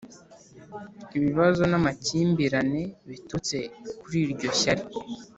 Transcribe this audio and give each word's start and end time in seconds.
Ibibazo 1.17 1.61
n 1.71 1.73
amakimbirane 1.79 2.81
biturutse 3.09 3.57
kuri 3.99 4.17
iryo 4.25 4.49
shyari 4.59 4.83